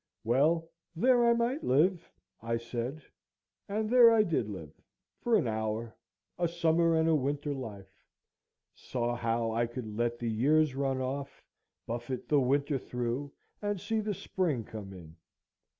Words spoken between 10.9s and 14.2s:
off, buffet the winter through, and see the